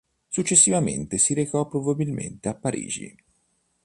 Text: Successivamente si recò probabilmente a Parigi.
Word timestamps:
Successivamente 0.29 1.19
si 1.19 1.35
recò 1.35 1.67
probabilmente 1.67 2.49
a 2.49 2.55
Parigi. 2.55 3.15